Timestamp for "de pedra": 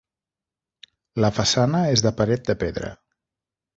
2.51-2.91